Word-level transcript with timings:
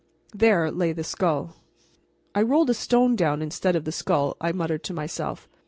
There 0.33 0.71
lay 0.71 0.93
the 0.93 1.03
skull. 1.03 1.57
"I 2.33 2.41
rolled 2.41 2.71
a 2.71 2.73
stone 2.73 3.15
down 3.15 3.43
instead 3.43 3.75
of 3.75 3.85
the 3.85 3.91
skull," 3.91 4.35
I 4.41 4.51
muttered 4.51 4.83
to 4.85 4.93
myself. 4.95 5.47